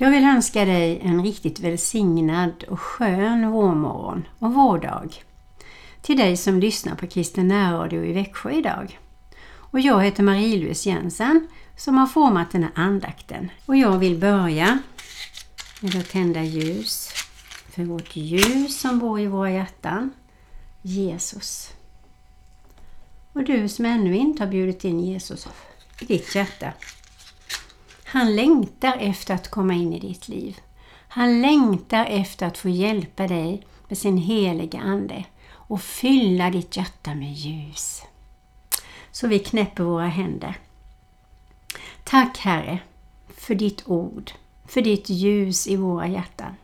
Jag 0.00 0.10
vill 0.10 0.24
önska 0.24 0.64
dig 0.64 1.00
en 1.02 1.24
riktigt 1.24 1.60
välsignad 1.60 2.64
och 2.68 2.80
skön 2.80 3.50
vårmorgon 3.50 4.28
och 4.38 4.54
vårdag. 4.54 5.24
Till 6.02 6.16
dig 6.16 6.36
som 6.36 6.60
lyssnar 6.60 6.94
på 6.94 7.06
Kristen 7.06 7.48
närradio 7.48 8.04
i 8.04 8.12
Växjö 8.12 8.50
idag. 8.50 8.98
Och 9.54 9.80
jag 9.80 10.04
heter 10.04 10.22
Marie-Louise 10.22 10.88
Jensen 10.88 11.48
som 11.76 11.96
har 11.96 12.06
format 12.06 12.50
den 12.50 12.62
här 12.62 12.72
andakten. 12.74 13.50
Och 13.66 13.76
jag 13.76 13.98
vill 13.98 14.18
börja 14.18 14.78
med 15.80 15.96
att 15.96 16.10
tända 16.10 16.42
ljus 16.42 17.10
för 17.70 17.84
vårt 17.84 18.16
ljus 18.16 18.80
som 18.80 18.98
bor 18.98 19.20
i 19.20 19.26
våra 19.26 19.50
hjärtan, 19.50 20.10
Jesus. 20.82 21.72
Och 23.32 23.44
du 23.44 23.68
som 23.68 23.84
ännu 23.84 24.16
inte 24.16 24.42
har 24.42 24.50
bjudit 24.50 24.84
in 24.84 25.00
Jesus 25.00 25.48
i 26.00 26.04
ditt 26.04 26.34
hjärta. 26.34 26.72
Han 28.10 28.36
längtar 28.36 28.96
efter 29.00 29.34
att 29.34 29.50
komma 29.50 29.74
in 29.74 29.92
i 29.92 30.00
ditt 30.00 30.28
liv. 30.28 30.60
Han 31.08 31.42
längtar 31.42 32.06
efter 32.06 32.46
att 32.46 32.58
få 32.58 32.68
hjälpa 32.68 33.26
dig 33.26 33.66
med 33.88 33.98
sin 33.98 34.16
heliga 34.16 34.80
Ande 34.80 35.24
och 35.50 35.80
fylla 35.82 36.50
ditt 36.50 36.76
hjärta 36.76 37.14
med 37.14 37.32
ljus. 37.32 38.02
Så 39.10 39.26
vi 39.26 39.38
knäpper 39.38 39.84
våra 39.84 40.06
händer. 40.06 40.58
Tack 42.04 42.38
Herre 42.38 42.78
för 43.28 43.54
ditt 43.54 43.82
ord, 43.86 44.32
för 44.66 44.82
ditt 44.82 45.08
ljus 45.08 45.66
i 45.66 45.76
våra 45.76 46.06
hjärtan. 46.06 46.56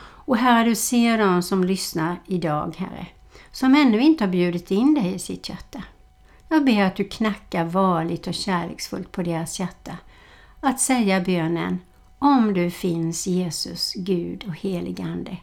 Och 0.00 0.36
Herre, 0.36 0.68
du 0.68 0.74
ser 0.74 1.18
dem 1.18 1.42
som 1.42 1.64
lyssnar 1.64 2.16
idag, 2.26 2.74
Herre, 2.78 3.06
som 3.52 3.74
ännu 3.74 4.00
inte 4.00 4.24
har 4.24 4.30
bjudit 4.30 4.70
in 4.70 4.94
dig 4.94 5.14
i 5.14 5.18
sitt 5.18 5.48
hjärta. 5.48 5.82
Jag 6.48 6.64
ber 6.64 6.82
att 6.82 6.96
du 6.96 7.04
knackar 7.04 7.64
varligt 7.64 8.26
och 8.26 8.34
kärleksfullt 8.34 9.12
på 9.12 9.22
deras 9.22 9.60
hjärta. 9.60 9.98
Att 10.66 10.80
säga 10.80 11.20
bönen 11.20 11.78
Om 12.18 12.54
du 12.54 12.70
finns 12.70 13.26
Jesus, 13.26 13.92
Gud 13.96 14.44
och 14.48 14.54
helig 14.54 15.00
Ande, 15.00 15.36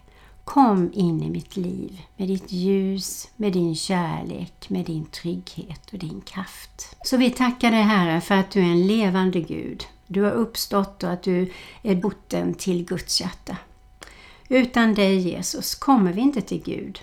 kom 0.44 0.92
in 0.94 1.24
i 1.24 1.30
mitt 1.30 1.58
liv 1.58 2.02
med 2.18 2.28
ditt 2.28 2.52
ljus, 2.52 3.30
med 3.36 3.54
din 3.54 3.76
kärlek, 3.76 4.70
med 4.70 4.86
din 4.86 5.06
trygghet 5.06 5.90
och 5.94 6.00
din 6.00 6.22
kraft. 6.22 6.96
Så 7.04 7.18
vi 7.18 7.30
tackar 7.30 7.72
dig 7.72 7.82
Herre 7.82 8.22
för 8.22 8.36
att 8.36 8.52
du 8.52 8.60
är 8.60 8.66
en 8.66 8.88
levande 8.88 9.42
Gud. 9.42 9.84
Du 10.08 10.22
har 10.22 10.32
uppstått 10.32 11.04
och 11.04 11.12
att 11.12 11.24
du 11.24 11.52
är 11.82 11.96
botten 11.96 12.54
till 12.54 12.86
Guds 12.86 13.22
hjärta. 13.22 13.58
Utan 14.50 14.94
dig 14.94 15.18
Jesus 15.18 15.76
kommer 15.76 16.14
vi 16.14 16.22
inte 16.22 16.42
till 16.42 16.64
Gud. 16.64 17.00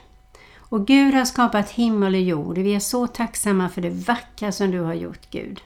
Och 0.56 0.86
Gud 0.86 1.14
har 1.14 1.24
skapat 1.24 1.70
himmel 1.70 2.14
och 2.14 2.20
jord 2.20 2.58
och 2.58 2.64
vi 2.64 2.74
är 2.74 2.80
så 2.80 3.06
tacksamma 3.06 3.69
för 3.69 3.80
det 3.80 3.91
vackra 3.91 4.52
som 4.52 4.70
du 4.70 4.80
har 4.80 4.94
gjort 4.94 5.30
Gud. 5.30 5.61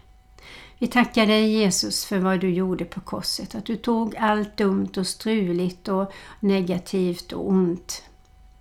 Vi 0.83 0.89
tackar 0.89 1.27
dig 1.27 1.53
Jesus 1.53 2.05
för 2.05 2.19
vad 2.19 2.41
du 2.41 2.51
gjorde 2.51 2.85
på 2.85 3.01
korset, 3.01 3.55
att 3.55 3.65
du 3.65 3.77
tog 3.77 4.17
allt 4.17 4.57
dumt 4.57 4.91
och 4.97 5.07
struligt 5.07 5.89
och 5.89 6.13
negativt 6.41 7.33
och 7.33 7.49
ont 7.49 8.03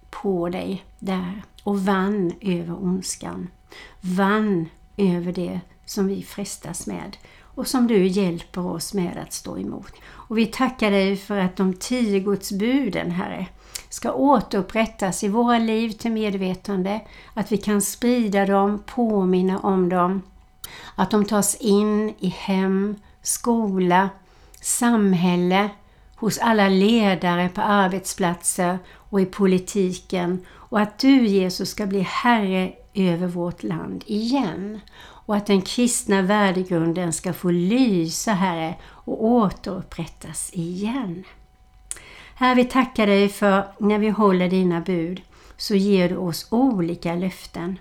på 0.09 0.49
dig 0.49 0.85
där 0.99 1.43
och 1.63 1.79
vann 1.79 2.33
över 2.41 2.83
ondskan. 2.83 3.47
Vann 4.01 4.69
över 4.97 5.31
det 5.31 5.59
som 5.85 6.07
vi 6.07 6.23
frestas 6.23 6.87
med 6.87 7.17
och 7.41 7.67
som 7.67 7.87
du 7.87 8.07
hjälper 8.07 8.65
oss 8.65 8.93
med 8.93 9.17
att 9.17 9.33
stå 9.33 9.57
emot. 9.57 9.93
Och 10.03 10.37
vi 10.37 10.45
tackar 10.45 10.91
dig 10.91 11.17
för 11.17 11.37
att 11.37 11.55
de 11.55 11.73
tio 11.73 12.19
Guds 12.19 12.51
buden, 12.51 13.11
Herre, 13.11 13.47
ska 13.89 14.11
återupprättas 14.11 15.23
i 15.23 15.27
våra 15.27 15.59
liv 15.59 15.89
till 15.89 16.11
medvetande, 16.11 17.01
att 17.33 17.51
vi 17.51 17.57
kan 17.57 17.81
sprida 17.81 18.45
dem, 18.45 18.83
påminna 18.85 19.59
om 19.59 19.89
dem, 19.89 20.21
att 20.95 21.11
de 21.11 21.25
tas 21.25 21.55
in 21.55 22.15
i 22.19 22.27
hem, 22.27 22.95
skola, 23.21 24.09
samhälle, 24.61 25.69
hos 26.15 26.37
alla 26.37 26.69
ledare 26.69 27.49
på 27.49 27.61
arbetsplatser 27.61 28.79
och 28.89 29.21
i 29.21 29.25
politiken 29.25 30.45
och 30.49 30.79
att 30.79 30.99
du 30.99 31.27
Jesus 31.27 31.69
ska 31.69 31.85
bli 31.85 31.99
Herre 31.99 32.73
över 32.93 33.27
vårt 33.27 33.63
land 33.63 34.03
igen 34.07 34.79
och 35.25 35.35
att 35.35 35.45
den 35.45 35.61
kristna 35.61 36.21
värdegrunden 36.21 37.13
ska 37.13 37.33
få 37.33 37.51
lysa, 37.51 38.33
Herre, 38.33 38.75
och 38.83 39.25
återupprättas 39.25 40.51
igen. 40.53 41.23
Herre, 42.35 42.55
vi 42.55 42.65
tackar 42.65 43.07
dig 43.07 43.29
för 43.29 43.67
när 43.77 43.99
vi 43.99 44.09
håller 44.09 44.49
dina 44.49 44.81
bud 44.81 45.21
så 45.57 45.75
ger 45.75 46.09
du 46.09 46.17
oss 46.17 46.47
olika 46.49 47.15
löften. 47.15 47.79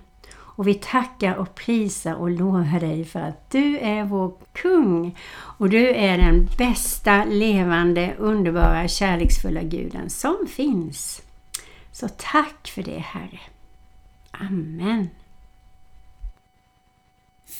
Och 0.55 0.67
vi 0.67 0.73
tackar 0.73 1.35
och 1.35 1.55
prisar 1.55 2.13
och 2.13 2.29
lovar 2.29 2.79
dig 2.79 3.05
för 3.05 3.19
att 3.19 3.51
du 3.51 3.77
är 3.77 4.03
vår 4.03 4.33
kung 4.53 5.17
och 5.33 5.69
du 5.69 5.89
är 5.89 6.17
den 6.17 6.49
bästa, 6.57 7.25
levande, 7.25 8.15
underbara, 8.17 8.87
kärleksfulla 8.87 9.63
guden 9.63 10.09
som 10.09 10.47
finns. 10.49 11.21
Så 11.91 12.07
tack 12.07 12.67
för 12.67 12.83
det 12.83 12.99
Herre. 12.99 13.39
Amen. 14.31 15.09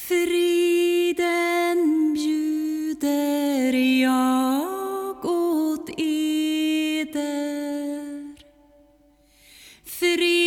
Friden 0.07 1.33
bjuder 2.13 3.73
jag 4.01 5.25
åt 5.25 5.89
eder. 5.97 6.41
Friden 9.85 10.40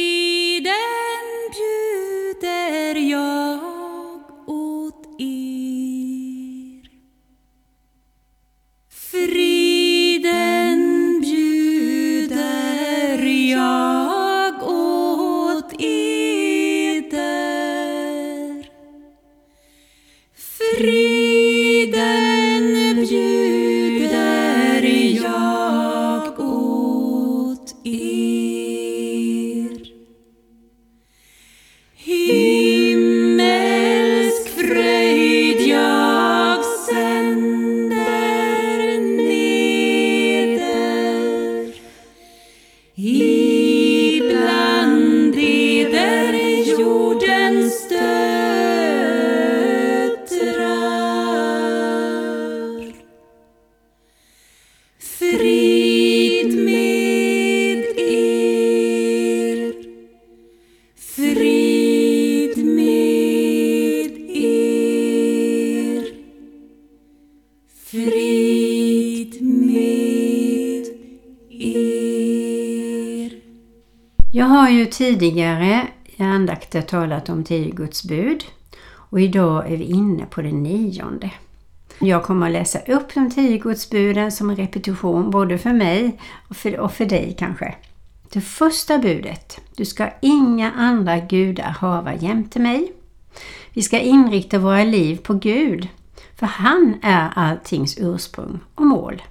tidigare 74.98 75.86
i 76.06 76.22
andakter 76.22 76.82
talat 76.82 77.28
om 77.28 77.44
tio 77.44 77.70
Guds 77.70 78.04
bud 78.04 78.44
och 78.92 79.20
idag 79.20 79.72
är 79.72 79.76
vi 79.76 79.84
inne 79.84 80.26
på 80.26 80.42
det 80.42 80.52
nionde. 80.52 81.30
Jag 81.98 82.22
kommer 82.22 82.46
att 82.46 82.52
läsa 82.52 82.78
upp 82.78 83.14
de 83.14 83.30
tio 83.30 83.58
Guds 83.58 83.90
buden 83.90 84.32
som 84.32 84.50
en 84.50 84.56
repetition 84.56 85.30
både 85.30 85.58
för 85.58 85.72
mig 85.72 86.20
och 86.48 86.56
för, 86.56 86.80
och 86.80 86.92
för 86.92 87.06
dig 87.06 87.36
kanske. 87.38 87.74
Det 88.32 88.40
första 88.40 88.98
budet. 88.98 89.60
Du 89.76 89.84
ska 89.84 90.08
inga 90.22 90.72
andra 90.72 91.18
gudar 91.18 91.76
hava 91.80 92.14
jämte 92.14 92.58
mig. 92.58 92.92
Vi 93.72 93.82
ska 93.82 93.98
inrikta 93.98 94.58
våra 94.58 94.84
liv 94.84 95.16
på 95.16 95.34
Gud, 95.34 95.88
för 96.36 96.46
han 96.46 96.94
är 97.02 97.30
alltings 97.36 97.98
ursprung 97.98 98.60
och 98.74 98.86
mål. 98.86 99.22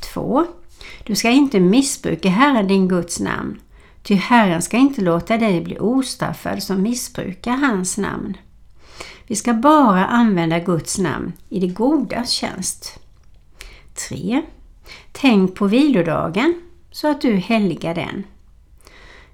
2. 0.00 0.46
Du 1.04 1.14
ska 1.14 1.30
inte 1.30 1.60
missbruka 1.60 2.28
Herren 2.28 2.68
din 2.68 2.88
Guds 2.88 3.20
namn, 3.20 3.60
ty 4.04 4.14
Herren 4.14 4.62
ska 4.62 4.76
inte 4.76 5.00
låta 5.00 5.38
dig 5.38 5.60
bli 5.60 5.78
ostraffad 5.78 6.62
som 6.62 6.82
missbrukar 6.82 7.52
hans 7.52 7.98
namn. 7.98 8.36
Vi 9.26 9.36
ska 9.36 9.52
bara 9.52 10.06
använda 10.06 10.58
Guds 10.58 10.98
namn 10.98 11.32
i 11.48 11.60
det 11.60 11.66
godas 11.66 12.30
tjänst. 12.30 13.00
3. 14.08 14.42
Tänk 15.12 15.54
på 15.54 15.66
vilodagen 15.66 16.54
så 16.90 17.10
att 17.10 17.20
du 17.20 17.36
helgar 17.36 17.94
den. 17.94 18.24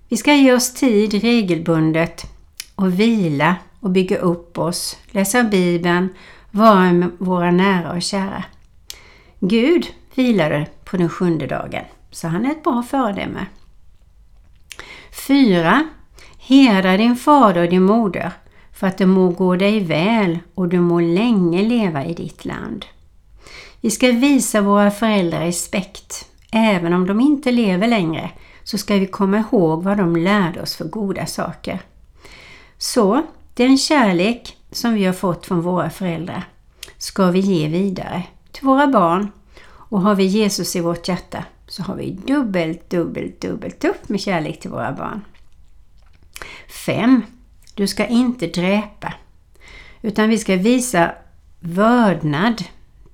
Vi 0.08 0.16
ska 0.16 0.34
ge 0.34 0.52
oss 0.52 0.74
tid 0.74 1.14
regelbundet 1.14 2.26
och 2.74 3.00
vila 3.00 3.56
och 3.80 3.90
bygga 3.90 4.18
upp 4.18 4.58
oss, 4.58 4.96
läsa 5.10 5.44
Bibeln, 5.44 6.08
vara 6.50 6.92
med 6.92 7.10
våra 7.18 7.50
nära 7.50 7.92
och 7.92 8.02
kära. 8.02 8.44
Gud 9.40 9.86
vilade 10.14 10.66
på 10.84 10.96
den 10.96 11.08
sjunde 11.08 11.46
dagen. 11.46 11.84
Så 12.10 12.28
han 12.28 12.46
är 12.46 12.50
ett 12.50 12.62
bra 12.62 12.82
föredöme. 12.82 13.46
4. 15.26 15.88
Hedra 16.38 16.96
din 16.96 17.16
fader 17.16 17.62
och 17.62 17.70
din 17.70 17.82
moder 17.82 18.32
för 18.72 18.86
att 18.86 18.98
det 18.98 19.06
må 19.06 19.28
gå 19.28 19.56
dig 19.56 19.80
väl 19.80 20.38
och 20.54 20.68
du 20.68 20.80
må 20.80 21.00
länge 21.00 21.62
leva 21.62 22.04
i 22.04 22.14
ditt 22.14 22.44
land. 22.44 22.84
Vi 23.80 23.90
ska 23.90 24.06
visa 24.06 24.60
våra 24.60 24.90
föräldrar 24.90 25.40
respekt. 25.40 26.26
Även 26.52 26.92
om 26.92 27.06
de 27.06 27.20
inte 27.20 27.52
lever 27.52 27.88
längre 27.88 28.30
så 28.64 28.78
ska 28.78 28.94
vi 28.94 29.06
komma 29.06 29.38
ihåg 29.38 29.82
vad 29.82 29.98
de 29.98 30.16
lärde 30.16 30.62
oss 30.62 30.76
för 30.76 30.84
goda 30.84 31.26
saker. 31.26 31.80
Så 32.78 33.22
den 33.54 33.78
kärlek 33.78 34.56
som 34.72 34.94
vi 34.94 35.04
har 35.04 35.12
fått 35.12 35.46
från 35.46 35.60
våra 35.60 35.90
föräldrar 35.90 36.44
ska 36.98 37.30
vi 37.30 37.40
ge 37.40 37.68
vidare 37.68 38.22
till 38.52 38.66
våra 38.66 38.86
barn. 38.86 39.28
Och 39.64 40.00
har 40.00 40.14
vi 40.14 40.24
Jesus 40.24 40.76
i 40.76 40.80
vårt 40.80 41.08
hjärta 41.08 41.44
så 41.70 41.82
har 41.82 41.94
vi 41.94 42.10
dubbelt, 42.10 42.90
dubbelt, 42.90 43.40
dubbelt 43.40 43.84
upp 43.84 44.08
med 44.08 44.20
kärlek 44.20 44.60
till 44.60 44.70
våra 44.70 44.92
barn. 44.92 45.24
5. 46.86 47.22
Du 47.74 47.86
ska 47.86 48.06
inte 48.06 48.46
dräpa. 48.46 49.14
Utan 50.02 50.28
vi 50.28 50.38
ska 50.38 50.56
visa 50.56 51.14
vördnad 51.60 52.64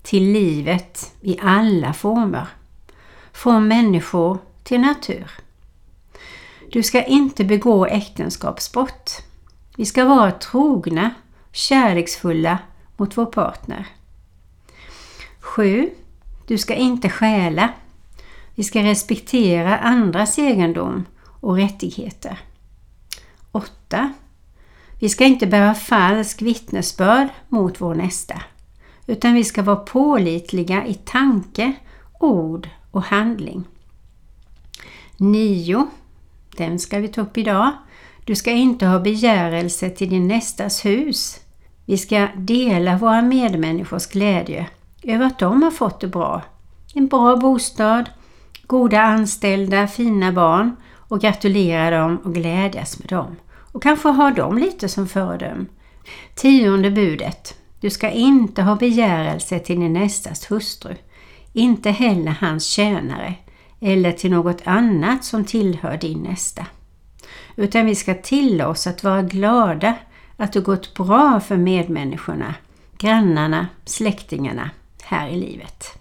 till 0.02 0.32
livet 0.32 1.12
i 1.20 1.38
alla 1.42 1.92
former. 1.92 2.46
Från 3.32 3.68
människor 3.68 4.38
till 4.64 4.80
natur. 4.80 5.30
Du 6.72 6.82
ska 6.82 7.04
inte 7.04 7.44
begå 7.44 7.86
äktenskapsbrott. 7.86 9.22
Vi 9.76 9.84
ska 9.84 10.04
vara 10.04 10.30
trogna, 10.32 11.10
kärleksfulla 11.52 12.58
mot 12.96 13.16
vår 13.16 13.26
partner. 13.26 13.86
7. 15.40 15.90
Du 16.46 16.58
ska 16.58 16.74
inte 16.74 17.08
stjäla. 17.08 17.72
Vi 18.56 18.64
ska 18.64 18.82
respektera 18.82 19.78
andras 19.78 20.38
egendom 20.38 21.04
och 21.40 21.56
rättigheter. 21.56 22.38
8. 23.52 24.12
Vi 25.00 25.08
ska 25.08 25.24
inte 25.24 25.46
bära 25.46 25.74
falsk 25.74 26.42
vittnesbörd 26.42 27.28
mot 27.48 27.80
vår 27.80 27.94
nästa, 27.94 28.42
utan 29.06 29.34
vi 29.34 29.44
ska 29.44 29.62
vara 29.62 29.76
pålitliga 29.76 30.86
i 30.86 30.94
tanke, 30.94 31.72
ord 32.20 32.68
och 32.90 33.02
handling. 33.02 33.64
9. 35.16 35.86
Den 36.56 36.78
ska 36.78 36.98
vi 36.98 37.08
ta 37.08 37.20
upp 37.20 37.38
idag. 37.38 37.72
Du 38.24 38.34
ska 38.34 38.50
inte 38.50 38.86
ha 38.86 39.00
begärelse 39.00 39.90
till 39.90 40.10
din 40.10 40.28
nästas 40.28 40.84
hus. 40.84 41.40
Vi 41.84 41.98
ska 41.98 42.28
dela 42.36 42.98
våra 42.98 43.22
medmänniskors 43.22 44.06
glädje 44.06 44.66
över 45.02 45.26
att 45.26 45.38
de 45.38 45.62
har 45.62 45.70
fått 45.70 46.00
det 46.00 46.08
bra. 46.08 46.42
En 46.94 47.06
bra 47.06 47.36
bostad, 47.36 48.10
goda 48.66 49.00
anställda, 49.00 49.86
fina 49.86 50.32
barn 50.32 50.76
och 51.08 51.20
gratulera 51.20 51.98
dem 51.98 52.16
och 52.24 52.34
glädjas 52.34 52.98
med 52.98 53.08
dem. 53.08 53.36
Och 53.72 53.82
kanske 53.82 54.08
ha 54.08 54.30
dem 54.30 54.58
lite 54.58 54.88
som 54.88 55.08
föredöm. 55.08 55.66
Tionde 56.34 56.90
budet. 56.90 57.54
Du 57.80 57.90
ska 57.90 58.10
inte 58.10 58.62
ha 58.62 58.76
begärelse 58.76 59.58
till 59.58 59.80
din 59.80 59.92
nästas 59.92 60.50
hustru, 60.50 60.94
inte 61.52 61.90
heller 61.90 62.36
hans 62.40 62.66
tjänare 62.66 63.34
eller 63.80 64.12
till 64.12 64.30
något 64.30 64.62
annat 64.64 65.24
som 65.24 65.44
tillhör 65.44 65.96
din 65.96 66.18
nästa. 66.18 66.66
Utan 67.56 67.86
vi 67.86 67.94
ska 67.94 68.14
tillåta 68.14 68.68
oss 68.68 68.86
att 68.86 69.04
vara 69.04 69.22
glada 69.22 69.94
att 70.36 70.52
det 70.52 70.60
gått 70.60 70.94
bra 70.94 71.40
för 71.40 71.56
medmänniskorna, 71.56 72.54
grannarna, 72.98 73.66
släktingarna 73.84 74.70
här 75.02 75.28
i 75.28 75.36
livet. 75.36 75.98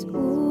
Ditt 0.00 0.49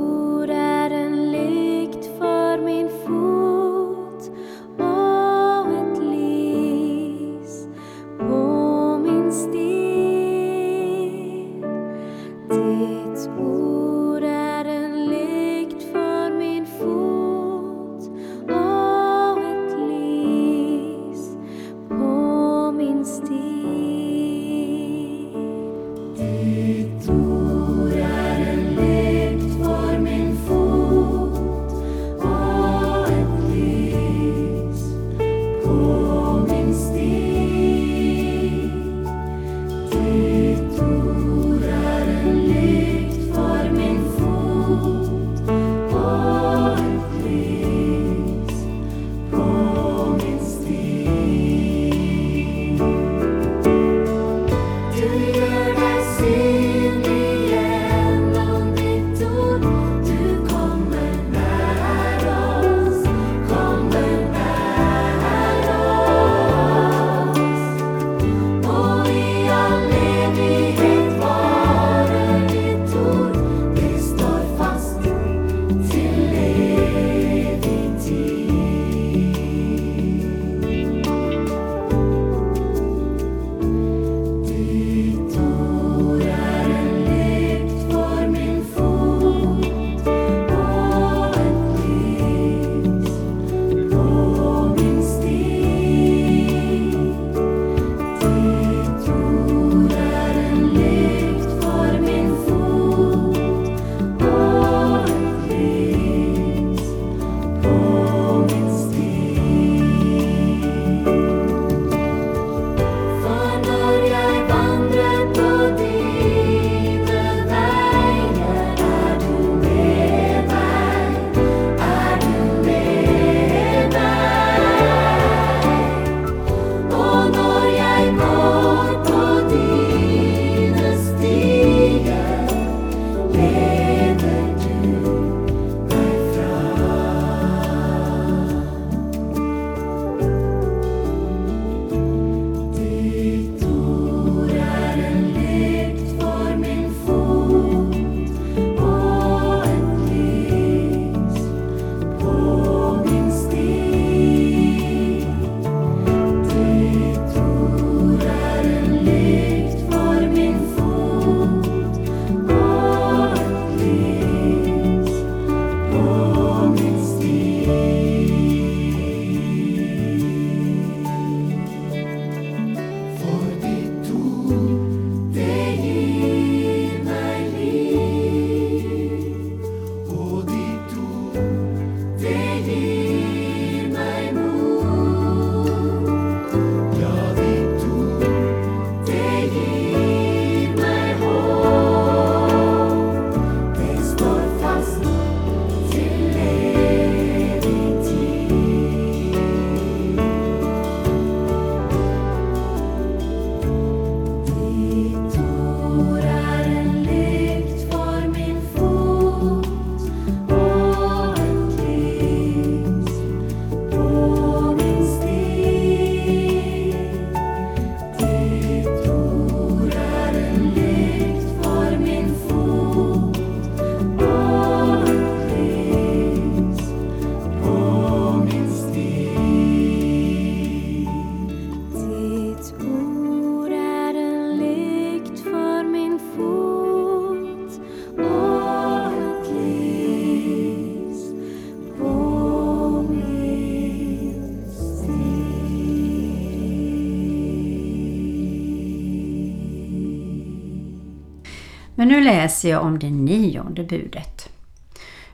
läser 252.50 252.70
jag 252.70 252.84
om 252.84 253.00
det 253.00 253.10
nionde 253.10 253.84
budet. 253.84 254.50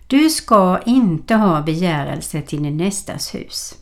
Du 0.08 0.30
ska 0.30 0.80
inte 0.86 1.36
ha 1.36 1.62
begärelse 1.62 2.42
till 2.42 2.64
din 2.64 2.78
nästas 2.78 3.36
hus. 3.36 3.76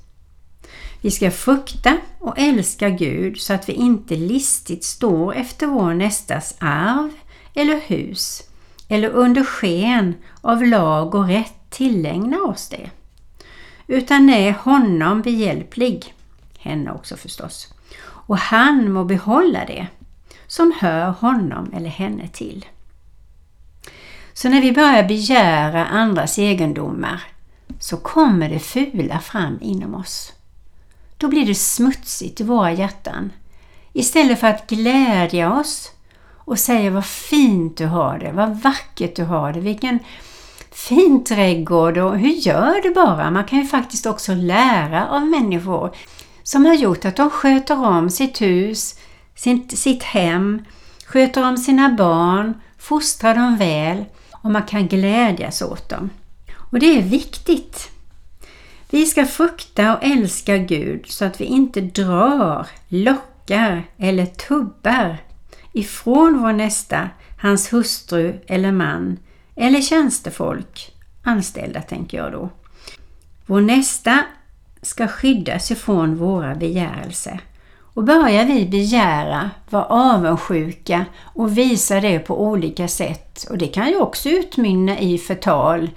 Vi 1.01 1.11
ska 1.11 1.31
frukta 1.31 1.97
och 2.19 2.39
älska 2.39 2.89
Gud 2.89 3.39
så 3.39 3.53
att 3.53 3.69
vi 3.69 3.73
inte 3.73 4.15
listigt 4.15 4.83
står 4.83 5.35
efter 5.35 5.67
vår 5.67 5.93
nästas 5.93 6.55
arv 6.59 7.11
eller 7.53 7.79
hus 7.79 8.43
eller 8.87 9.09
under 9.09 9.43
sken 9.43 10.15
av 10.41 10.65
lag 10.65 11.15
och 11.15 11.27
rätt 11.27 11.69
tillägna 11.69 12.37
oss 12.37 12.69
det. 12.69 12.89
Utan 13.87 14.29
är 14.29 14.51
honom 14.51 15.21
behjälplig, 15.21 16.13
henne 16.59 16.91
också 16.91 17.17
förstås, 17.17 17.73
och 18.05 18.37
han 18.37 18.91
må 18.91 19.03
behålla 19.03 19.65
det 19.65 19.87
som 20.47 20.73
hör 20.79 21.09
honom 21.09 21.73
eller 21.73 21.89
henne 21.89 22.27
till. 22.27 22.65
Så 24.33 24.49
när 24.49 24.61
vi 24.61 24.71
börjar 24.71 25.03
begära 25.03 25.85
andras 25.85 26.37
egendomar 26.37 27.23
så 27.79 27.97
kommer 27.97 28.49
det 28.49 28.59
fula 28.59 29.19
fram 29.19 29.59
inom 29.61 29.95
oss. 29.95 30.33
Då 31.17 31.27
blir 31.27 31.45
det 31.45 31.55
smutsigt 31.55 32.41
i 32.41 32.43
våra 32.43 32.71
hjärtan. 32.71 33.31
Istället 33.93 34.39
för 34.39 34.47
att 34.47 34.69
glädja 34.69 35.53
oss 35.53 35.91
och 36.45 36.59
säga 36.59 36.89
vad 36.89 37.05
fint 37.05 37.77
du 37.77 37.85
har 37.85 38.17
det, 38.17 38.31
vad 38.31 38.61
vackert 38.61 39.15
du 39.15 39.23
har 39.23 39.53
det, 39.53 39.59
vilken 39.59 39.99
fin 40.71 41.23
trädgård 41.23 41.97
och 41.97 42.17
hur 42.17 42.29
gör 42.29 42.81
du 42.83 42.93
bara? 42.93 43.31
Man 43.31 43.43
kan 43.43 43.59
ju 43.59 43.65
faktiskt 43.65 44.05
också 44.05 44.33
lära 44.33 45.07
av 45.07 45.25
människor 45.25 45.95
som 46.43 46.65
har 46.65 46.73
gjort 46.73 47.05
att 47.05 47.15
de 47.15 47.29
sköter 47.29 47.85
om 47.85 48.09
sitt 48.09 48.41
hus, 48.41 48.99
sitt, 49.35 49.79
sitt 49.79 50.03
hem, 50.03 50.65
sköter 51.05 51.47
om 51.47 51.57
sina 51.57 51.89
barn, 51.89 52.61
fostrar 52.77 53.35
dem 53.35 53.57
väl 53.57 54.05
och 54.43 54.51
man 54.51 54.63
kan 54.63 54.87
glädjas 54.87 55.61
åt 55.61 55.89
dem. 55.89 56.09
Och 56.55 56.79
det 56.79 56.97
är 56.97 57.01
viktigt. 57.01 57.89
Vi 58.89 59.05
ska 59.05 59.25
frukta 59.25 59.97
och 59.97 60.03
älska 60.03 60.57
Gud 60.57 61.05
så 61.07 61.25
att 61.25 61.41
vi 61.41 61.45
inte 61.45 61.81
drar, 61.81 62.67
lockar 62.87 63.83
eller 63.97 64.25
tubbar 64.25 65.17
ifrån 65.71 66.41
vår 66.41 66.53
nästa, 66.53 67.09
hans 67.41 67.73
hustru 67.73 68.39
eller 68.47 68.71
man 68.71 69.19
eller 69.55 69.81
tjänstefolk, 69.81 70.91
anställda 71.23 71.81
tänker 71.81 72.17
jag 72.17 72.31
då. 72.31 72.49
Vår 73.45 73.61
nästa 73.61 74.23
ska 74.81 75.07
skyddas 75.07 75.71
ifrån 75.71 76.15
våra 76.15 76.55
begärelser. 76.55 77.39
Och 77.93 78.03
börjar 78.03 78.45
vi 78.45 78.65
begära, 78.65 79.49
vara 79.69 79.85
avundsjuka 79.85 81.05
och 81.23 81.57
visa 81.57 82.01
det 82.01 82.19
på 82.19 82.41
olika 82.41 82.87
sätt 82.87 83.47
och 83.49 83.57
det 83.57 83.67
kan 83.67 83.89
ju 83.89 83.95
också 83.95 84.29
utmynna 84.29 84.99
i 84.99 85.17
förtal. 85.17 85.89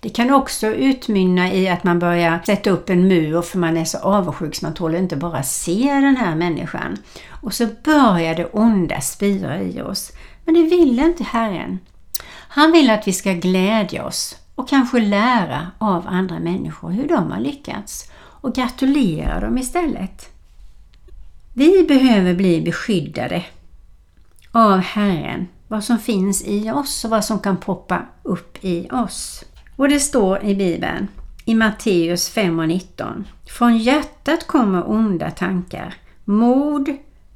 Det 0.00 0.08
kan 0.08 0.34
också 0.34 0.66
utmynna 0.66 1.52
i 1.52 1.68
att 1.68 1.84
man 1.84 1.98
börjar 1.98 2.40
sätta 2.46 2.70
upp 2.70 2.90
en 2.90 3.08
mur 3.08 3.42
för 3.42 3.58
man 3.58 3.76
är 3.76 3.84
så 3.84 3.98
avundsjuk 3.98 4.54
så 4.54 4.66
man 4.66 4.74
tål 4.74 4.94
inte 4.94 5.16
bara 5.16 5.42
se 5.42 5.92
den 5.92 6.16
här 6.16 6.34
människan. 6.34 6.96
Och 7.42 7.54
så 7.54 7.66
börjar 7.84 8.34
det 8.34 8.46
onda 8.46 9.00
spira 9.00 9.60
i 9.60 9.82
oss. 9.82 10.12
Men 10.44 10.54
det 10.54 10.62
vill 10.62 10.98
inte 10.98 11.24
Herren. 11.24 11.78
Han 12.48 12.72
vill 12.72 12.90
att 12.90 13.08
vi 13.08 13.12
ska 13.12 13.32
glädja 13.32 14.04
oss 14.04 14.36
och 14.54 14.68
kanske 14.68 15.00
lära 15.00 15.66
av 15.78 16.06
andra 16.08 16.38
människor 16.38 16.90
hur 16.90 17.08
de 17.08 17.32
har 17.32 17.40
lyckats 17.40 18.10
och 18.14 18.54
gratulera 18.54 19.40
dem 19.40 19.58
istället. 19.58 20.31
Vi 21.54 21.84
behöver 21.88 22.34
bli 22.34 22.60
beskyddade 22.60 23.44
av 24.52 24.78
Herren, 24.78 25.48
vad 25.68 25.84
som 25.84 25.98
finns 25.98 26.42
i 26.44 26.70
oss 26.70 27.04
och 27.04 27.10
vad 27.10 27.24
som 27.24 27.38
kan 27.38 27.56
poppa 27.56 28.02
upp 28.22 28.64
i 28.64 28.88
oss. 28.90 29.44
Och 29.76 29.88
det 29.88 30.00
står 30.00 30.44
i 30.44 30.54
Bibeln, 30.54 31.08
i 31.44 31.54
Matteus 31.54 32.28
5 32.28 32.58
och 32.58 32.68
19. 32.68 33.24
Från 33.46 33.78
hjärtat 33.78 34.46
kommer 34.46 34.90
onda 34.90 35.30
tankar, 35.30 35.94
mord, 36.24 36.90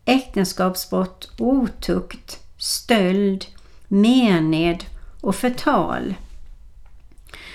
äktenskapsbrott, 0.05 1.31
otukt, 1.39 2.39
stöld, 2.59 3.45
mened 3.89 4.85
och 5.21 5.35
förtal. 5.35 6.15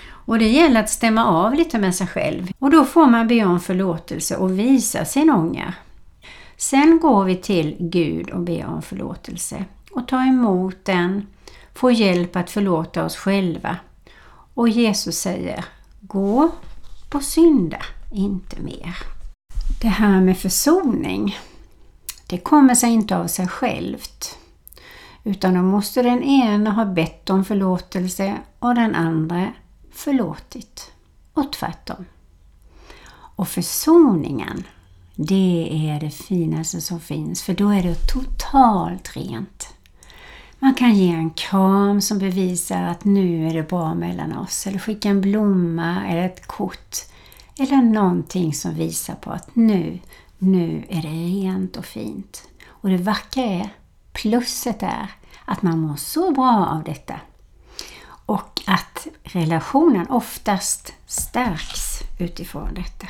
Och 0.08 0.38
det 0.38 0.48
gäller 0.48 0.80
att 0.80 0.90
stämma 0.90 1.24
av 1.24 1.54
lite 1.54 1.78
med 1.78 1.94
sig 1.94 2.06
själv 2.06 2.48
och 2.58 2.70
då 2.70 2.84
får 2.84 3.06
man 3.06 3.28
be 3.28 3.44
om 3.44 3.60
förlåtelse 3.60 4.36
och 4.36 4.58
visa 4.58 5.04
sin 5.04 5.30
ånger. 5.30 5.74
Sen 6.56 6.98
går 7.02 7.24
vi 7.24 7.36
till 7.36 7.76
Gud 7.78 8.30
och 8.30 8.40
ber 8.40 8.66
om 8.66 8.82
förlåtelse 8.82 9.64
och 9.90 10.08
tar 10.08 10.28
emot 10.28 10.84
den, 10.84 11.26
får 11.74 11.92
hjälp 11.92 12.36
att 12.36 12.50
förlåta 12.50 13.04
oss 13.04 13.16
själva. 13.16 13.76
Och 14.54 14.68
Jesus 14.68 15.18
säger 15.18 15.64
Gå 16.00 16.50
på 17.10 17.20
synda 17.20 17.82
inte 18.12 18.60
mer. 18.60 18.96
Det 19.80 19.88
här 19.88 20.20
med 20.20 20.38
försoning, 20.38 21.38
det 22.26 22.38
kommer 22.38 22.74
sig 22.74 22.90
inte 22.90 23.16
av 23.16 23.26
sig 23.26 23.48
självt. 23.48 24.38
Utan 25.24 25.54
då 25.54 25.62
måste 25.62 26.02
den 26.02 26.22
ena 26.22 26.70
ha 26.70 26.84
bett 26.84 27.30
om 27.30 27.44
förlåtelse 27.44 28.36
och 28.58 28.74
den 28.74 28.94
andra 28.94 29.52
förlåtit. 29.92 30.92
Och 31.32 31.52
tvärtom. 31.52 32.04
Och 33.12 33.48
försoningen, 33.48 34.64
det 35.24 35.68
är 35.90 36.00
det 36.00 36.10
finaste 36.10 36.80
som 36.80 37.00
finns 37.00 37.42
för 37.42 37.54
då 37.54 37.68
är 37.68 37.82
det 37.82 37.94
totalt 37.94 39.16
rent. 39.16 39.74
Man 40.58 40.74
kan 40.74 40.94
ge 40.94 41.08
en 41.08 41.30
kram 41.30 42.00
som 42.00 42.18
bevisar 42.18 42.82
att 42.82 43.04
nu 43.04 43.48
är 43.48 43.54
det 43.54 43.62
bra 43.62 43.94
mellan 43.94 44.36
oss 44.38 44.66
eller 44.66 44.78
skicka 44.78 45.08
en 45.08 45.20
blomma 45.20 46.06
eller 46.08 46.26
ett 46.26 46.46
kort 46.46 46.96
eller 47.58 47.82
någonting 47.82 48.54
som 48.54 48.74
visar 48.74 49.14
på 49.14 49.30
att 49.30 49.56
nu, 49.56 49.98
nu 50.38 50.84
är 50.88 51.02
det 51.02 51.08
rent 51.08 51.76
och 51.76 51.84
fint. 51.84 52.48
Och 52.66 52.88
det 52.88 52.96
vackra 52.96 53.42
är, 53.42 53.68
plusset 54.12 54.82
är 54.82 55.08
att 55.44 55.62
man 55.62 55.78
mår 55.78 55.96
så 55.96 56.30
bra 56.30 56.66
av 56.66 56.84
detta 56.84 57.20
och 58.26 58.60
att 58.66 59.06
relationen 59.22 60.10
oftast 60.10 60.92
stärks 61.06 62.00
utifrån 62.18 62.74
detta. 62.74 63.06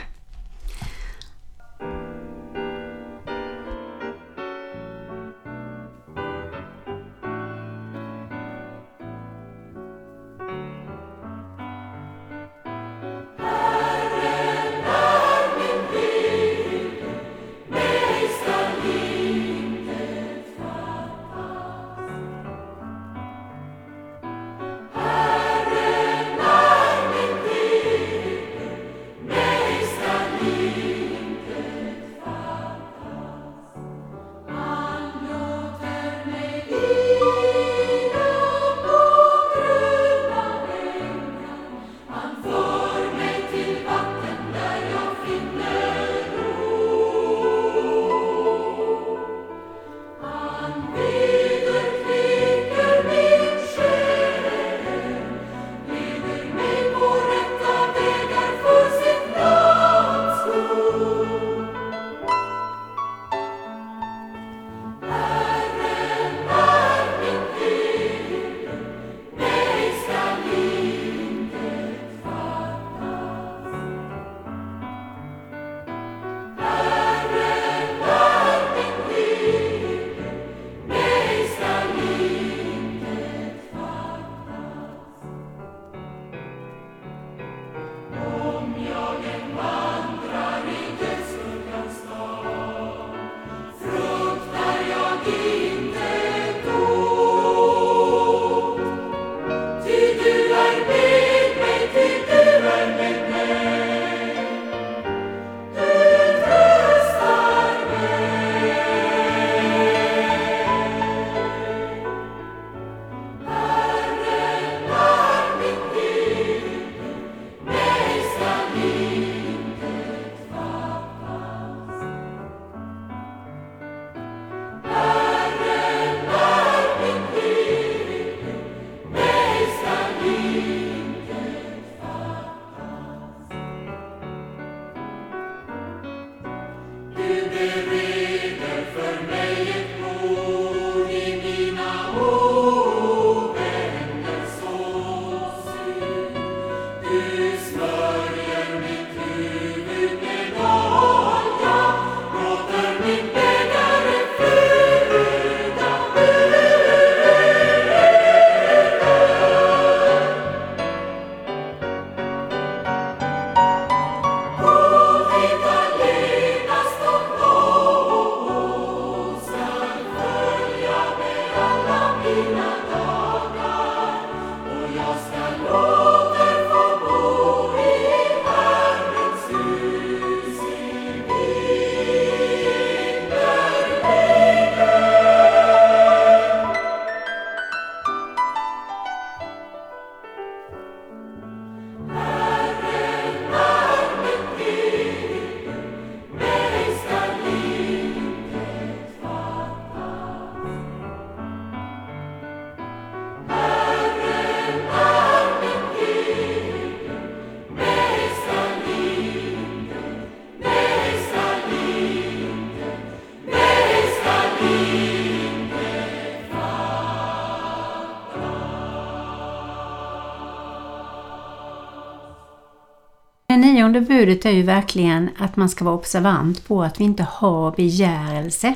Nionde 223.93 224.01
budet 224.01 224.47
är 224.47 224.51
ju 224.51 224.63
verkligen 224.63 225.31
att 225.39 225.57
man 225.57 225.69
ska 225.69 225.85
vara 225.85 225.95
observant 225.95 226.69
på 226.69 226.83
att 226.83 227.01
vi 227.01 227.05
inte 227.05 227.23
har 227.23 227.71
begärelse 227.71 228.75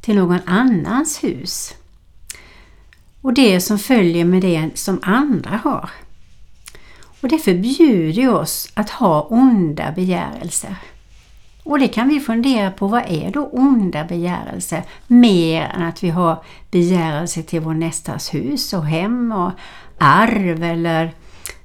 till 0.00 0.16
någon 0.16 0.40
annans 0.46 1.24
hus. 1.24 1.74
Och 3.20 3.34
det 3.34 3.60
som 3.60 3.78
följer 3.78 4.24
med 4.24 4.42
det 4.42 4.70
som 4.74 5.00
andra 5.02 5.60
har. 5.64 5.90
Och 7.20 7.28
det 7.28 7.38
förbjuder 7.38 8.34
oss 8.34 8.72
att 8.74 8.90
ha 8.90 9.22
onda 9.22 9.92
begärelser. 9.92 10.76
Och 11.62 11.78
det 11.78 11.88
kan 11.88 12.08
vi 12.08 12.20
fundera 12.20 12.70
på, 12.70 12.86
vad 12.86 13.04
är 13.08 13.30
då 13.30 13.46
onda 13.52 14.04
begärelser? 14.04 14.82
Mer 15.06 15.62
än 15.62 15.82
att 15.82 16.02
vi 16.02 16.10
har 16.10 16.42
begärelse 16.70 17.42
till 17.42 17.60
vår 17.60 17.74
nästas 17.74 18.34
hus 18.34 18.72
och 18.72 18.86
hem 18.86 19.32
och 19.32 19.52
arv 19.98 20.62
eller 20.62 21.14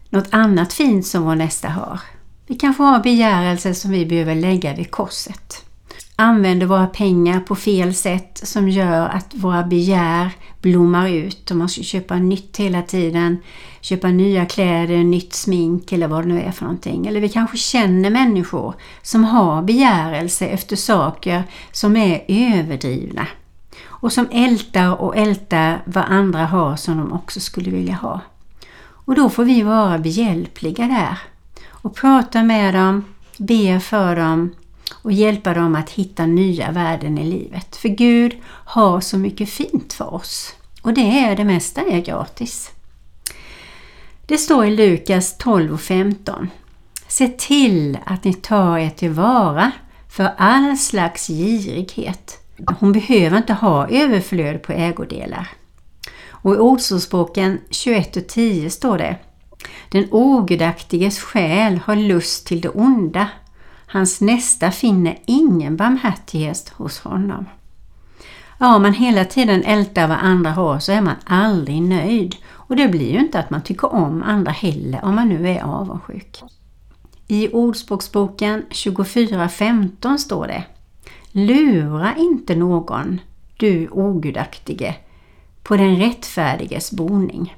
något 0.10 0.28
annat 0.30 0.74
fint 0.74 1.08
som 1.08 1.24
vår 1.24 1.36
nästa 1.36 1.70
har. 1.70 2.00
Vi 2.54 2.60
kanske 2.60 2.84
har 2.84 3.00
begärelser 3.00 3.74
som 3.74 3.92
vi 3.92 4.06
behöver 4.06 4.36
lägga 4.36 4.74
vid 4.74 4.92
korset. 4.92 5.66
Använder 6.16 6.66
våra 6.66 6.88
pengar 6.88 7.40
på 7.40 7.56
fel 7.56 7.94
sätt 7.94 8.42
som 8.44 8.70
gör 8.70 9.08
att 9.10 9.34
våra 9.34 9.64
begär 9.64 10.30
blommar 10.62 11.10
ut 11.10 11.52
och 11.52 11.58
man 11.58 11.70
ska 11.70 11.84
köpa 11.84 12.16
nytt 12.16 12.58
hela 12.58 12.82
tiden. 12.82 13.38
Köpa 13.82 14.08
nya 14.08 14.46
kläder, 14.46 15.04
nytt 15.04 15.34
smink 15.34 15.92
eller 15.92 16.08
vad 16.08 16.24
det 16.24 16.28
nu 16.28 16.42
är 16.42 16.52
för 16.52 16.64
någonting. 16.64 17.08
Eller 17.08 17.20
vi 17.20 17.30
kanske 17.30 17.58
känner 17.58 18.10
människor 18.10 18.74
som 19.02 19.24
har 19.24 19.62
begärelse 19.62 20.48
efter 20.48 20.76
saker 20.76 21.44
som 21.72 21.98
är 21.98 22.24
överdrivna. 22.28 23.28
Och 23.84 24.14
som 24.14 24.28
ältar 24.32 25.02
och 25.02 25.18
ältar 25.18 25.82
vad 25.86 26.04
andra 26.04 26.46
har 26.46 26.76
som 26.76 26.98
de 26.98 27.14
också 27.14 27.40
skulle 27.40 27.72
vilja 27.72 27.96
ha. 27.96 28.20
Och 29.06 29.16
då 29.16 29.30
får 29.30 29.44
vi 29.44 29.62
vara 29.62 29.98
behjälpliga 29.98 30.88
där 30.88 31.33
och 31.84 31.96
prata 31.96 32.44
med 32.44 32.74
dem, 32.74 33.06
be 33.38 33.80
för 33.80 34.16
dem 34.16 34.56
och 35.02 35.12
hjälpa 35.12 35.54
dem 35.54 35.76
att 35.76 35.90
hitta 35.90 36.26
nya 36.26 36.72
värden 36.72 37.18
i 37.18 37.24
livet. 37.24 37.76
För 37.76 37.90
Gud 37.90 38.36
har 38.46 39.00
så 39.00 39.18
mycket 39.18 39.50
fint 39.50 39.94
för 39.94 40.14
oss 40.14 40.56
och 40.82 40.94
det 40.94 41.20
är 41.20 41.36
det 41.36 41.44
mesta 41.44 41.82
är 41.82 42.02
gratis. 42.02 42.72
Det 44.26 44.38
står 44.38 44.66
i 44.66 44.76
Lukas 44.76 45.38
12 45.38 45.74
och 45.74 45.82
15. 45.82 46.50
Se 47.08 47.28
till 47.28 47.98
att 48.06 48.24
ni 48.24 48.34
tar 48.34 48.78
er 48.78 48.90
tillvara 48.90 49.72
för 50.10 50.32
all 50.38 50.78
slags 50.78 51.28
girighet. 51.28 52.40
Hon 52.80 52.92
behöver 52.92 53.38
inte 53.38 53.54
ha 53.54 53.88
överflöd 53.88 54.62
på 54.62 54.74
ägodelar. 54.74 55.50
Och 56.30 56.54
i 56.54 56.58
Ordsordsboken 56.58 57.60
21 57.70 58.18
och 58.18 58.28
10 58.28 58.70
står 58.70 58.98
det 58.98 59.18
den 59.90 60.08
ogudaktiges 60.12 61.20
själ 61.20 61.78
har 61.86 61.96
lust 61.96 62.48
till 62.48 62.62
det 62.62 62.70
onda. 62.70 63.28
Hans 63.88 64.22
nästa 64.22 64.72
finner 64.72 65.18
ingen 65.26 65.78
barmhärtighet 65.78 66.70
hos 66.70 67.00
honom. 67.00 67.46
Ja, 68.58 68.76
om 68.76 68.82
man 68.82 68.94
hela 68.94 69.26
tiden 69.26 69.64
ältar 69.64 70.08
vad 70.08 70.18
andra 70.18 70.52
har 70.52 70.80
så 70.80 70.92
är 70.92 71.02
man 71.02 71.16
aldrig 71.26 71.82
nöjd. 71.82 72.36
Och 72.52 72.76
det 72.76 72.88
blir 72.88 73.12
ju 73.12 73.20
inte 73.20 73.40
att 73.40 73.50
man 73.50 73.62
tycker 73.62 73.94
om 73.94 74.24
andra 74.24 74.52
heller 74.52 75.06
om 75.06 75.16
man 75.16 75.30
nu 75.30 75.50
är 75.50 75.64
avundsjuk. 75.64 76.42
I 77.28 77.50
Ordspråksboken 77.50 78.66
24.15 78.70 80.18
står 80.18 80.48
det 80.48 80.64
Lura 81.32 82.16
inte 82.18 82.56
någon, 82.56 83.22
du 83.58 83.88
ogudaktige, 83.88 84.96
på 85.64 85.78
den 85.78 85.96
rättfärdiges 85.96 86.92
boning. 86.92 87.56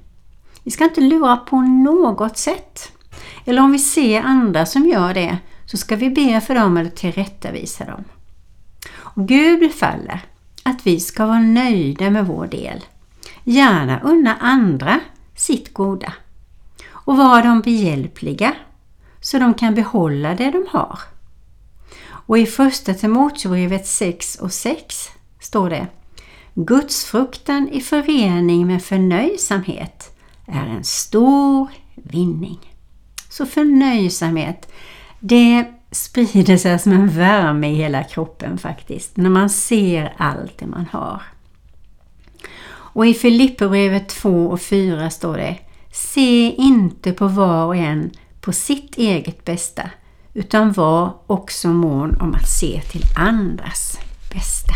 Vi 0.66 0.72
ska 0.72 0.84
inte 0.84 1.02
lura 1.02 1.38
på 1.38 1.62
något 1.62 2.38
sätt. 2.38 2.92
Eller 3.46 3.62
om 3.62 3.72
vi 3.72 3.80
ser 3.80 4.22
andra 4.22 4.66
som 4.66 4.88
gör 4.88 5.14
det 5.14 5.38
så 5.66 5.78
ska 5.78 5.96
vi 5.96 6.10
be 6.10 6.42
för 6.42 6.56
dem 6.56 6.78
eller 6.78 6.90
tillrättavisa 6.90 7.86
dem. 7.86 8.04
Och 8.98 9.28
Gud 9.28 9.60
befaller 9.60 10.22
att 10.64 10.88
vi 10.88 11.00
ska 11.00 11.26
vara 11.26 11.40
nöjda 11.40 12.10
med 12.10 12.28
vår 12.28 12.48
del. 12.48 12.86
Gärna 13.44 14.00
unna 14.00 14.36
andra 14.36 15.00
sitt 15.36 15.74
goda 15.74 16.14
och 16.90 17.18
vara 17.18 17.42
dem 17.42 17.62
behjälpliga 17.62 18.54
så 19.22 19.40
de 19.40 19.54
kan 19.54 19.76
behålla 19.76 20.36
det 20.36 20.52
de 20.52 20.66
har. 20.70 21.00
Och 22.08 22.38
i 22.38 22.46
första 22.46 22.94
Timoteusbrevet 22.94 23.88
6 23.88 24.36
och 24.36 24.54
6 24.54 25.10
står 25.40 25.70
det 25.70 25.88
Gudsfruktan 26.54 27.70
i 27.70 27.82
förening 27.82 28.68
med 28.68 28.84
förnöjsamhet 28.84 30.15
är 30.48 30.68
en 30.68 30.84
stor 30.84 31.68
vinning. 31.96 32.60
Så 33.30 33.46
förnöjsamhet, 33.46 34.72
det 35.20 35.66
sprider 35.92 36.58
sig 36.58 36.80
som 36.80 36.92
en 36.92 37.10
värme 37.10 37.72
i 37.72 37.76
hela 37.76 38.04
kroppen 38.04 38.58
faktiskt, 38.58 39.18
när 39.18 39.30
man 39.30 39.50
ser 39.50 40.14
allt 40.18 40.58
det 40.58 40.68
man 40.68 40.86
har. 40.92 41.22
Och 42.96 43.08
i 43.08 43.14
Filipperbrevet 43.14 44.10
2 44.10 44.48
och 44.48 44.62
4 44.62 45.10
står 45.10 45.38
det 45.38 45.58
Se 45.92 46.56
inte 46.56 47.14
på 47.14 47.28
var 47.28 47.66
och 47.66 47.76
en 47.76 48.12
på 48.42 48.52
sitt 48.52 48.98
eget 48.98 49.46
bästa, 49.46 49.90
utan 50.34 50.72
var 50.72 51.14
också 51.28 51.68
mån 51.68 52.22
om 52.22 52.36
att 52.36 52.50
se 52.50 52.82
till 52.82 53.04
andras 53.16 54.00
bästa. 54.34 54.74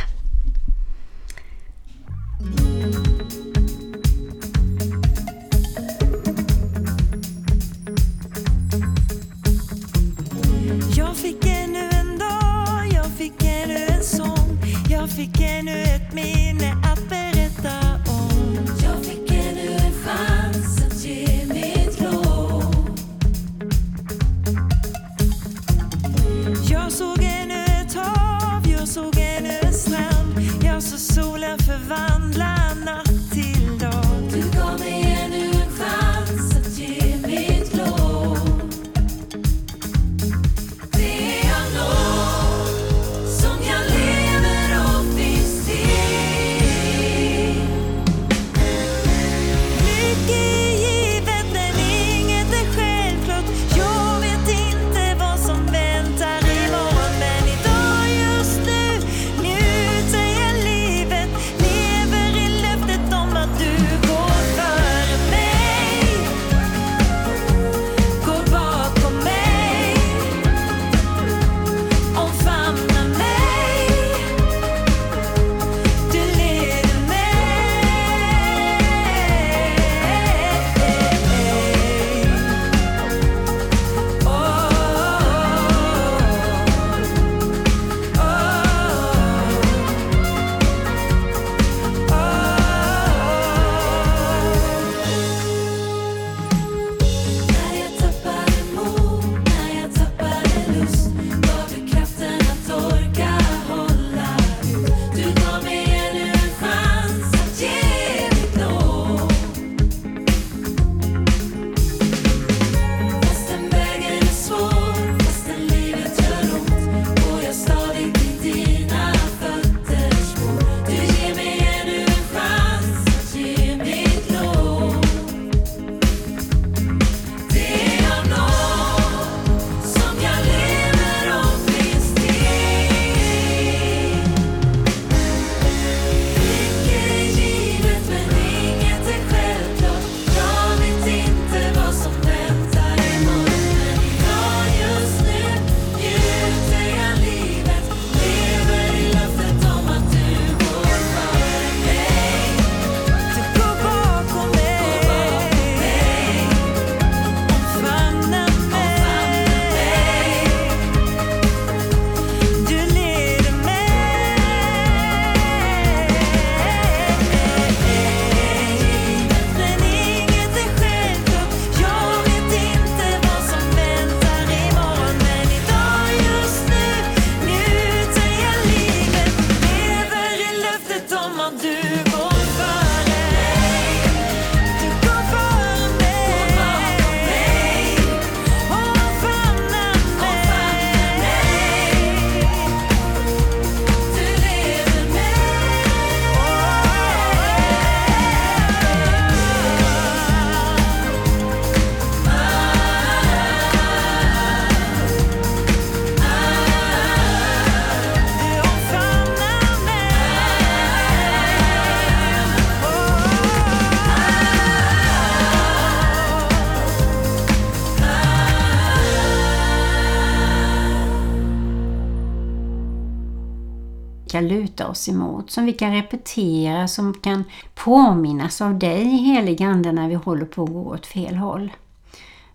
Kan 224.29 224.47
luta 224.47 224.87
oss 224.87 225.09
emot, 225.09 225.51
som 225.51 225.65
vi 225.65 225.73
kan 225.73 225.93
repetera, 225.93 226.87
som 226.87 227.13
kan 227.13 227.43
påminnas 227.75 228.61
av 228.61 228.79
dig, 228.79 229.03
helig 229.03 229.63
Ande, 229.63 229.91
när 229.91 230.09
vi 230.09 230.15
håller 230.15 230.45
på 230.45 230.63
att 230.63 230.69
gå 230.69 230.93
åt 230.93 231.05
fel 231.05 231.35
håll. 231.35 231.71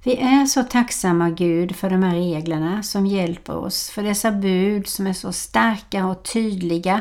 Vi 0.03 0.17
är 0.17 0.47
så 0.47 0.63
tacksamma 0.63 1.31
Gud 1.31 1.77
för 1.77 1.91
de 1.91 2.03
här 2.03 2.15
reglerna 2.15 2.83
som 2.83 3.07
hjälper 3.07 3.57
oss, 3.57 3.91
för 3.91 4.03
dessa 4.03 4.33
bud 4.33 4.87
som 4.87 5.07
är 5.07 5.13
så 5.13 5.33
starka 5.33 6.07
och 6.07 6.23
tydliga 6.23 7.01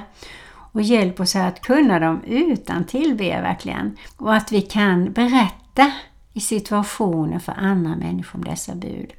och 0.74 0.82
hjälper 0.82 1.24
oss 1.24 1.36
att 1.36 1.62
kunna 1.62 2.00
dem 2.00 2.22
utan 2.24 2.86
tillbe 2.86 3.42
verkligen. 3.42 3.98
Och 4.18 4.36
att 4.36 4.52
vi 4.52 4.62
kan 4.62 5.12
berätta 5.12 5.92
i 6.34 6.40
situationer 6.40 7.40
för 7.40 7.54
andra 7.58 7.96
människor 7.96 8.40
om 8.40 8.44
dessa 8.44 8.76
bud. 8.76 9.14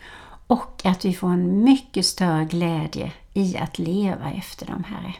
Och 0.47 0.83
att 0.85 1.05
vi 1.05 1.15
får 1.15 1.29
en 1.29 1.65
mycket 1.65 2.07
större 2.07 2.45
glädje 2.45 3.13
i 3.35 3.57
att 3.57 3.79
leva 3.79 4.31
efter 4.31 4.67
dem, 4.67 4.85
Herre. 4.85 5.15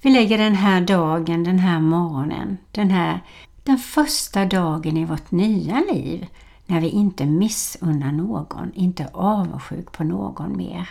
Vi 0.00 0.10
lägger 0.10 0.38
den 0.38 0.54
här 0.54 0.80
dagen, 0.80 1.44
den 1.44 1.58
här 1.58 1.80
morgonen, 1.80 2.58
den 2.72 2.90
här 2.90 3.20
den 3.68 3.78
första 3.78 4.44
dagen 4.44 4.96
i 4.96 5.04
vårt 5.04 5.30
nya 5.30 5.80
liv 5.92 6.26
när 6.66 6.80
vi 6.80 6.88
inte 6.88 7.26
missunnar 7.26 8.12
någon, 8.12 8.72
inte 8.74 9.02
är 9.02 9.10
avundsjuk 9.12 9.92
på 9.92 10.04
någon 10.04 10.56
mer. 10.56 10.88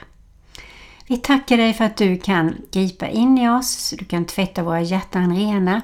Vi 1.07 1.17
tackar 1.17 1.57
dig 1.57 1.73
för 1.73 1.83
att 1.85 1.97
du 1.97 2.17
kan 2.17 2.55
gripa 2.71 3.07
in 3.07 3.37
i 3.37 3.49
oss, 3.49 3.93
du 3.99 4.05
kan 4.05 4.25
tvätta 4.25 4.63
våra 4.63 4.81
hjärtan 4.81 5.35
rena, 5.35 5.81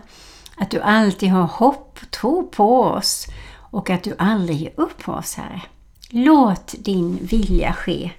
att 0.57 0.71
du 0.71 0.81
alltid 0.81 1.29
har 1.29 1.43
hopp 1.43 1.99
och 2.01 2.11
tro 2.11 2.49
på 2.49 2.81
oss 2.81 3.27
och 3.55 3.89
att 3.89 4.03
du 4.03 4.15
aldrig 4.17 4.57
ger 4.57 4.73
upp 4.75 5.03
på 5.03 5.11
oss, 5.11 5.35
Herre. 5.35 5.61
Låt 6.09 6.75
din 6.79 7.19
vilja 7.21 7.73
ske 7.73 8.11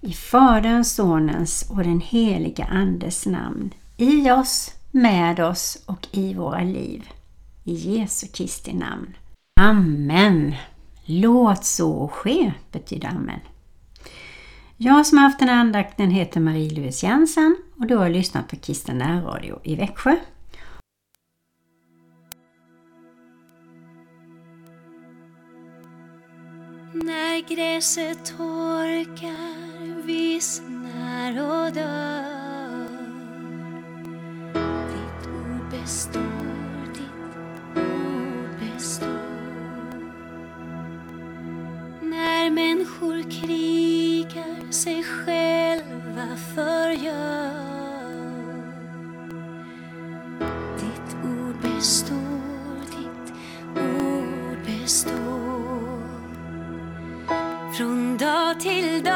i 0.00 0.12
Faderns, 0.12 0.94
Sonens 0.94 1.70
och 1.70 1.84
den 1.84 2.00
heliga 2.00 2.64
Andes 2.64 3.26
namn. 3.26 3.70
I 3.96 4.30
oss, 4.30 4.74
med 4.90 5.40
oss 5.40 5.82
och 5.86 6.08
i 6.10 6.34
våra 6.34 6.60
liv. 6.60 7.10
I 7.64 7.72
Jesu 7.74 8.26
Kristi 8.26 8.72
namn. 8.72 9.16
Amen. 9.60 10.54
Låt 11.04 11.64
så 11.64 12.08
ske, 12.08 12.52
betyder 12.72 13.08
amen. 13.08 13.40
Jag 14.76 15.06
som 15.06 15.18
har 15.18 15.24
haft 15.24 15.38
den 15.38 15.48
här 15.48 15.60
andakten 15.60 16.10
heter 16.10 16.40
Marie-Louise 16.40 17.06
Jensen 17.06 17.56
och 17.78 17.86
du 17.86 17.96
har 17.96 18.08
lyssnat 18.08 18.48
på 18.48 18.56
Kristen 18.56 18.98
närradio 18.98 19.60
i 19.64 19.76
Växjö. 19.76 20.16
När 26.92 27.48
gräset 27.48 28.24
torkar, 28.24 30.02
vissnar 30.02 31.30
och 31.30 31.72
dör 31.72 32.43
består, 35.84 36.86
ditt 36.94 37.76
ord 37.76 38.48
består 38.60 39.08
När 42.00 42.50
människor 42.50 43.30
krigar 43.30 44.72
sig 44.72 45.04
själva 45.04 46.36
förgör. 46.54 47.54
Ditt 50.78 51.16
ord 51.24 51.56
består, 51.62 52.80
ditt 52.90 53.34
ord 53.76 54.58
består. 54.66 55.44
Från 57.76 58.16
dag 58.18 58.60
till 58.60 59.04
dag 59.04 59.13